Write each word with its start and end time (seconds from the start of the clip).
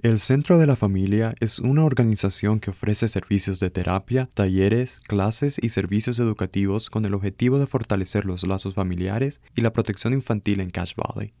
El 0.00 0.20
Centro 0.20 0.58
de 0.58 0.66
la 0.68 0.76
Familia 0.76 1.34
es 1.40 1.58
una 1.58 1.84
organización 1.84 2.60
que 2.60 2.70
ofrece 2.70 3.08
servicios 3.08 3.58
de 3.58 3.68
terapia, 3.68 4.28
talleres, 4.32 5.00
clases 5.00 5.58
y 5.60 5.70
servicios 5.70 6.20
educativos 6.20 6.88
con 6.88 7.04
el 7.04 7.14
objetivo 7.14 7.58
de 7.58 7.66
fortalecer 7.66 8.24
los 8.24 8.46
lazos 8.46 8.74
familiares 8.74 9.40
y 9.56 9.62
la 9.62 9.72
protección 9.72 10.12
infantil 10.12 10.60
en 10.60 10.70
Cache 10.70 10.94
Valley. 10.96 11.32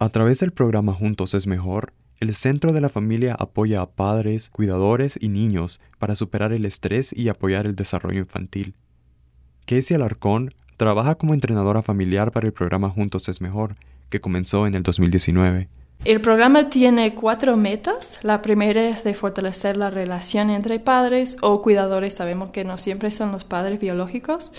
A 0.00 0.08
través 0.08 0.40
del 0.40 0.50
programa 0.50 0.92
Juntos 0.92 1.34
es 1.34 1.46
Mejor, 1.46 1.92
el 2.18 2.34
Centro 2.34 2.72
de 2.72 2.80
la 2.80 2.88
Familia 2.88 3.36
apoya 3.38 3.80
a 3.80 3.90
padres, 3.92 4.50
cuidadores 4.50 5.16
y 5.20 5.28
niños 5.28 5.80
para 6.00 6.16
superar 6.16 6.52
el 6.52 6.64
estrés 6.64 7.16
y 7.16 7.28
apoyar 7.28 7.64
el 7.64 7.76
desarrollo 7.76 8.18
infantil. 8.18 8.74
Casey 9.66 9.94
Alarcón 9.94 10.52
trabaja 10.76 11.14
como 11.14 11.32
entrenadora 11.32 11.80
familiar 11.80 12.32
para 12.32 12.48
el 12.48 12.52
programa 12.52 12.90
Juntos 12.90 13.28
es 13.28 13.40
Mejor, 13.40 13.76
que 14.08 14.20
comenzó 14.20 14.66
en 14.66 14.74
el 14.74 14.82
2019. 14.82 15.68
El 16.02 16.22
programa 16.22 16.70
tiene 16.70 17.14
cuatro 17.14 17.58
metas. 17.58 18.20
La 18.22 18.40
primera 18.40 18.88
es 18.88 19.04
de 19.04 19.12
fortalecer 19.12 19.76
la 19.76 19.90
relación 19.90 20.48
entre 20.48 20.80
padres 20.80 21.36
o 21.42 21.60
cuidadores. 21.60 22.14
Sabemos 22.14 22.50
que 22.50 22.64
no 22.64 22.78
siempre 22.78 23.10
son 23.10 23.32
los 23.32 23.44
padres 23.44 23.78
biológicos 23.78 24.50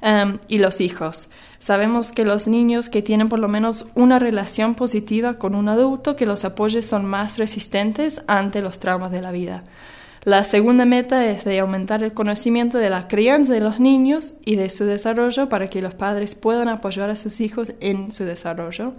um, 0.00 0.38
y 0.48 0.56
los 0.56 0.80
hijos. 0.80 1.28
Sabemos 1.58 2.12
que 2.12 2.24
los 2.24 2.48
niños 2.48 2.88
que 2.88 3.02
tienen 3.02 3.28
por 3.28 3.40
lo 3.40 3.48
menos 3.48 3.88
una 3.94 4.18
relación 4.18 4.74
positiva 4.74 5.34
con 5.34 5.54
un 5.54 5.68
adulto 5.68 6.16
que 6.16 6.24
los 6.24 6.46
apoye 6.46 6.80
son 6.80 7.04
más 7.04 7.36
resistentes 7.36 8.22
ante 8.26 8.62
los 8.62 8.80
traumas 8.80 9.12
de 9.12 9.20
la 9.20 9.32
vida. 9.32 9.64
La 10.24 10.44
segunda 10.44 10.86
meta 10.86 11.26
es 11.26 11.44
de 11.44 11.60
aumentar 11.60 12.02
el 12.02 12.14
conocimiento 12.14 12.78
de 12.78 12.88
la 12.88 13.06
crianza 13.06 13.52
de 13.52 13.60
los 13.60 13.80
niños 13.80 14.32
y 14.46 14.56
de 14.56 14.70
su 14.70 14.86
desarrollo 14.86 15.50
para 15.50 15.68
que 15.68 15.82
los 15.82 15.94
padres 15.94 16.34
puedan 16.34 16.68
apoyar 16.68 17.10
a 17.10 17.16
sus 17.16 17.42
hijos 17.42 17.74
en 17.80 18.12
su 18.12 18.24
desarrollo. 18.24 18.94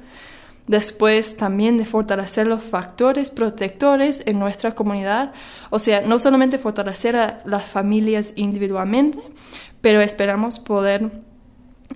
Después 0.67 1.37
también 1.37 1.77
de 1.77 1.85
fortalecer 1.85 2.45
los 2.45 2.61
factores 2.61 3.31
protectores 3.31 4.21
en 4.25 4.37
nuestra 4.37 4.73
comunidad, 4.73 5.31
o 5.69 5.79
sea, 5.79 6.01
no 6.01 6.19
solamente 6.19 6.57
fortalecer 6.57 7.15
a 7.15 7.39
las 7.45 7.63
familias 7.63 8.33
individualmente, 8.35 9.19
pero 9.79 10.01
esperamos 10.01 10.59
poder, 10.59 11.09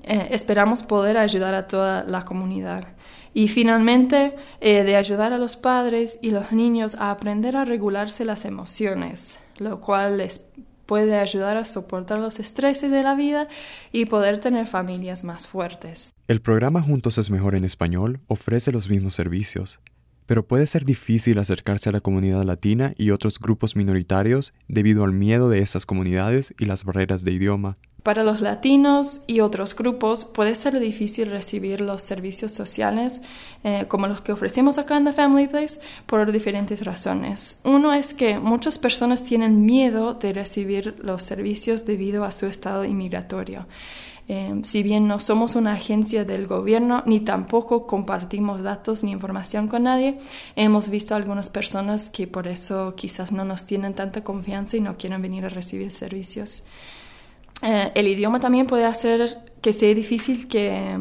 eh, 0.03 0.29
esperamos 0.31 0.83
poder 0.83 1.17
ayudar 1.17 1.53
a 1.53 1.67
toda 1.67 2.05
la 2.05 2.23
comunidad. 2.23 2.87
Y 3.33 3.49
finalmente, 3.49 4.35
eh, 4.61 4.83
de 4.83 4.95
ayudar 4.95 5.33
a 5.33 5.37
los 5.37 5.57
padres 5.57 6.17
y 6.21 6.31
los 6.31 6.53
niños 6.53 6.95
a 6.95 7.11
aprender 7.11 7.57
a 7.57 7.65
regularse 7.65 8.23
las 8.23 8.45
emociones, 8.45 9.37
lo 9.57 9.81
cual 9.81 10.17
les 10.17 10.41
puede 10.85 11.17
ayudar 11.17 11.57
a 11.57 11.65
soportar 11.65 12.19
los 12.19 12.39
estreses 12.39 12.91
de 12.91 13.03
la 13.03 13.15
vida 13.15 13.47
y 13.91 14.05
poder 14.05 14.39
tener 14.39 14.67
familias 14.67 15.23
más 15.23 15.47
fuertes. 15.47 16.13
El 16.27 16.41
programa 16.41 16.81
Juntos 16.81 17.17
es 17.17 17.29
Mejor 17.29 17.55
en 17.55 17.65
Español 17.65 18.19
ofrece 18.27 18.71
los 18.71 18.89
mismos 18.89 19.13
servicios, 19.13 19.79
pero 20.25 20.47
puede 20.47 20.65
ser 20.65 20.85
difícil 20.85 21.39
acercarse 21.39 21.89
a 21.89 21.91
la 21.91 21.99
comunidad 21.99 22.43
latina 22.43 22.93
y 22.97 23.11
otros 23.11 23.37
grupos 23.37 23.75
minoritarios 23.75 24.53
debido 24.67 25.03
al 25.03 25.11
miedo 25.11 25.49
de 25.49 25.59
esas 25.59 25.85
comunidades 25.85 26.53
y 26.57 26.65
las 26.65 26.85
barreras 26.85 27.23
de 27.23 27.33
idioma. 27.33 27.77
Para 28.03 28.23
los 28.23 28.41
latinos 28.41 29.21
y 29.27 29.41
otros 29.41 29.75
grupos 29.75 30.25
puede 30.25 30.55
ser 30.55 30.79
difícil 30.79 31.29
recibir 31.29 31.81
los 31.81 32.01
servicios 32.01 32.51
sociales 32.51 33.21
eh, 33.63 33.85
como 33.87 34.07
los 34.07 34.21
que 34.21 34.31
ofrecemos 34.31 34.79
acá 34.79 34.97
en 34.97 35.05
The 35.05 35.13
Family 35.13 35.47
Place 35.47 35.79
por 36.07 36.31
diferentes 36.31 36.83
razones. 36.83 37.61
Uno 37.63 37.93
es 37.93 38.15
que 38.15 38.39
muchas 38.39 38.79
personas 38.79 39.23
tienen 39.23 39.65
miedo 39.65 40.15
de 40.15 40.33
recibir 40.33 40.95
los 41.03 41.21
servicios 41.21 41.85
debido 41.85 42.23
a 42.23 42.31
su 42.31 42.47
estado 42.47 42.85
inmigratorio. 42.85 43.67
Eh, 44.27 44.61
si 44.63 44.81
bien 44.81 45.07
no 45.07 45.19
somos 45.19 45.55
una 45.55 45.73
agencia 45.73 46.25
del 46.25 46.47
gobierno 46.47 47.03
ni 47.05 47.19
tampoco 47.19 47.85
compartimos 47.85 48.63
datos 48.63 49.03
ni 49.03 49.11
información 49.11 49.67
con 49.67 49.83
nadie, 49.83 50.17
hemos 50.55 50.89
visto 50.89 51.13
algunas 51.13 51.49
personas 51.49 52.09
que 52.09 52.25
por 52.25 52.47
eso 52.47 52.95
quizás 52.95 53.31
no 53.31 53.45
nos 53.45 53.67
tienen 53.67 53.93
tanta 53.93 54.23
confianza 54.23 54.77
y 54.77 54.81
no 54.81 54.97
quieren 54.97 55.21
venir 55.21 55.45
a 55.45 55.49
recibir 55.49 55.91
servicios. 55.91 56.63
Eh, 57.61 57.91
el 57.95 58.07
idioma 58.07 58.39
también 58.39 58.67
puede 58.67 58.85
hacer 58.85 59.39
que 59.61 59.73
sea 59.73 59.93
difícil 59.93 60.47
que, 60.47 60.97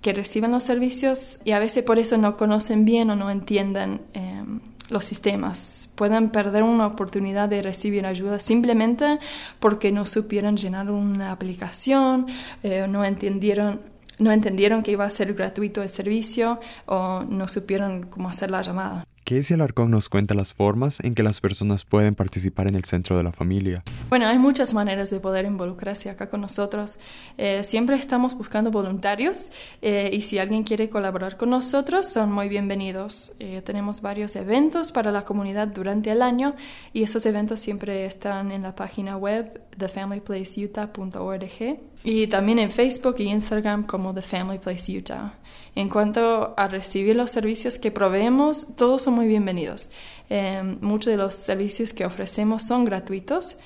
que, 0.00 0.12
reciban 0.12 0.52
los 0.52 0.64
servicios 0.64 1.40
y 1.44 1.52
a 1.52 1.58
veces 1.58 1.82
por 1.82 1.98
eso 1.98 2.16
no 2.18 2.36
conocen 2.36 2.84
bien 2.84 3.10
o 3.10 3.16
no 3.16 3.30
entienden 3.30 4.02
eh, 4.14 4.44
los 4.88 5.04
sistemas. 5.04 5.90
Pueden 5.96 6.30
perder 6.30 6.62
una 6.62 6.86
oportunidad 6.86 7.48
de 7.48 7.62
recibir 7.62 8.06
ayuda 8.06 8.38
simplemente 8.38 9.18
porque 9.58 9.90
no 9.90 10.06
supieron 10.06 10.56
llenar 10.56 10.90
una 10.90 11.32
aplicación, 11.32 12.26
eh, 12.62 12.86
no 12.88 13.04
entendieron 13.04 13.94
no 14.16 14.30
entendieron 14.30 14.84
que 14.84 14.92
iba 14.92 15.04
a 15.04 15.10
ser 15.10 15.34
gratuito 15.34 15.82
el 15.82 15.88
servicio 15.88 16.60
o 16.86 17.24
no 17.28 17.48
supieron 17.48 18.04
cómo 18.04 18.28
hacer 18.28 18.48
la 18.48 18.62
llamada. 18.62 19.04
Casey 19.24 19.54
Alarcón 19.54 19.90
nos 19.90 20.10
cuenta 20.10 20.34
las 20.34 20.52
formas 20.52 21.00
en 21.00 21.14
que 21.14 21.22
las 21.22 21.40
personas 21.40 21.84
pueden 21.84 22.14
participar 22.14 22.68
en 22.68 22.74
el 22.74 22.84
centro 22.84 23.16
de 23.16 23.22
la 23.22 23.32
familia. 23.32 23.82
Bueno, 24.10 24.26
hay 24.26 24.38
muchas 24.38 24.74
maneras 24.74 25.08
de 25.08 25.18
poder 25.18 25.46
involucrarse 25.46 26.10
acá 26.10 26.28
con 26.28 26.42
nosotros. 26.42 26.98
Eh, 27.38 27.64
siempre 27.64 27.96
estamos 27.96 28.36
buscando 28.36 28.70
voluntarios 28.70 29.50
eh, 29.80 30.10
y 30.12 30.20
si 30.20 30.38
alguien 30.38 30.62
quiere 30.62 30.90
colaborar 30.90 31.38
con 31.38 31.48
nosotros, 31.50 32.06
son 32.06 32.32
muy 32.32 32.50
bienvenidos. 32.50 33.32
Eh, 33.38 33.62
tenemos 33.64 34.02
varios 34.02 34.36
eventos 34.36 34.92
para 34.92 35.10
la 35.10 35.24
comunidad 35.24 35.68
durante 35.68 36.10
el 36.10 36.20
año 36.20 36.54
y 36.92 37.02
esos 37.02 37.24
eventos 37.24 37.60
siempre 37.60 38.04
están 38.04 38.52
en 38.52 38.60
la 38.62 38.76
página 38.76 39.16
web 39.16 39.62
thefamilyplaceutah.org 39.78 41.78
y 42.04 42.26
también 42.26 42.58
en 42.58 42.70
Facebook 42.70 43.16
y 43.18 43.24
Instagram 43.24 43.84
como 43.84 44.12
The 44.12 44.20
Family 44.20 44.58
Place 44.58 44.96
Utah. 44.96 45.32
En 45.76 45.88
cuanto 45.88 46.54
a 46.56 46.68
recibir 46.68 47.16
los 47.16 47.32
servicios 47.32 47.78
que 47.78 47.90
proveemos, 47.90 48.76
todos 48.76 49.02
son 49.02 49.13
muy 49.14 49.26
bienvenidos. 49.26 49.90
Em, 50.28 50.78
muchos 50.80 51.10
de 51.10 51.16
los 51.16 51.34
servicios 51.34 51.92
que 51.92 52.04
ofrecemos 52.04 52.64
son 52.64 52.84
gratuitos 52.84 53.56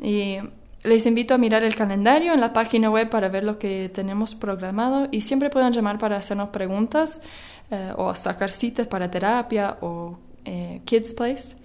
y 0.00 0.36
les 0.82 1.06
invito 1.06 1.34
a 1.34 1.38
mirar 1.38 1.62
el 1.62 1.74
calendario 1.74 2.32
en 2.32 2.40
la 2.40 2.52
página 2.52 2.90
web 2.90 3.10
para 3.10 3.28
ver 3.28 3.44
lo 3.44 3.58
que 3.58 3.90
tenemos 3.92 4.34
programado 4.34 5.08
y 5.10 5.22
siempre 5.22 5.50
pueden 5.50 5.72
llamar 5.72 5.98
para 5.98 6.16
hacernos 6.16 6.50
preguntas 6.50 7.20
eh, 7.70 7.92
o 7.96 8.14
sacar 8.14 8.50
citas 8.50 8.86
para 8.86 9.10
terapia 9.10 9.78
o 9.80 10.18
eh, 10.44 10.80
Kids 10.84 11.14
Place. 11.14 11.56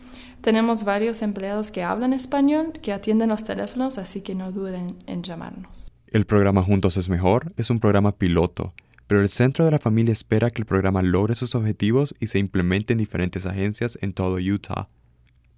Tenemos 0.41 0.83
varios 0.83 1.21
empleados 1.21 1.71
que 1.71 1.83
hablan 1.83 2.13
español, 2.13 2.73
que 2.81 2.93
atienden 2.93 3.29
los 3.29 3.43
teléfonos, 3.43 3.97
así 3.97 4.21
que 4.21 4.35
no 4.35 4.51
duden 4.51 4.95
en 5.07 5.23
llamarnos. 5.23 5.91
El 6.07 6.25
programa 6.25 6.63
Juntos 6.63 6.97
es 6.97 7.09
Mejor 7.09 7.51
es 7.57 7.69
un 7.69 7.79
programa 7.79 8.13
piloto 8.13 8.73
pero 9.07 9.21
el 9.21 9.29
Centro 9.29 9.65
de 9.65 9.71
la 9.71 9.79
Familia 9.79 10.11
espera 10.11 10.49
que 10.49 10.61
el 10.61 10.65
programa 10.65 11.01
logre 11.01 11.35
sus 11.35 11.55
objetivos 11.55 12.15
y 12.19 12.27
se 12.27 12.39
implemente 12.39 12.93
en 12.93 12.99
diferentes 12.99 13.45
agencias 13.45 13.97
en 14.01 14.13
todo 14.13 14.37
Utah. 14.37 14.89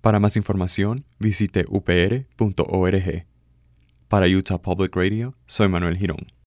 Para 0.01 0.19
más 0.19 0.37
información, 0.37 1.05
visite 1.19 1.65
upr.org. 1.67 3.25
Para 4.07 4.27
Utah 4.27 4.57
Public 4.57 4.95
Radio, 4.95 5.35
soy 5.45 5.67
Manuel 5.67 5.97
Girón. 5.97 6.31